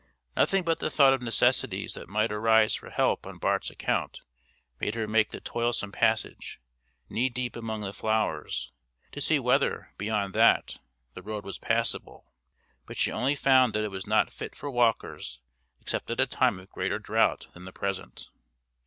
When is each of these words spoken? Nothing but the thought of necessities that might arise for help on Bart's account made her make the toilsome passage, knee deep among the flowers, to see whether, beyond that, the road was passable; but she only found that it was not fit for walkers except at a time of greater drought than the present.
Nothing 0.35 0.63
but 0.63 0.79
the 0.79 0.89
thought 0.89 1.13
of 1.13 1.21
necessities 1.21 1.93
that 1.93 2.09
might 2.09 2.31
arise 2.31 2.73
for 2.73 2.89
help 2.89 3.27
on 3.27 3.37
Bart's 3.37 3.69
account 3.69 4.21
made 4.79 4.95
her 4.95 5.07
make 5.07 5.29
the 5.29 5.39
toilsome 5.39 5.91
passage, 5.91 6.59
knee 7.07 7.29
deep 7.29 7.55
among 7.55 7.81
the 7.81 7.93
flowers, 7.93 8.71
to 9.11 9.21
see 9.21 9.37
whether, 9.37 9.93
beyond 9.99 10.33
that, 10.33 10.79
the 11.13 11.21
road 11.21 11.45
was 11.45 11.59
passable; 11.59 12.33
but 12.87 12.97
she 12.97 13.11
only 13.11 13.35
found 13.35 13.73
that 13.75 13.83
it 13.83 13.91
was 13.91 14.07
not 14.07 14.31
fit 14.31 14.55
for 14.55 14.71
walkers 14.71 15.39
except 15.79 16.09
at 16.09 16.19
a 16.19 16.25
time 16.25 16.59
of 16.59 16.71
greater 16.71 16.97
drought 16.97 17.49
than 17.53 17.65
the 17.65 17.71
present. 17.71 18.29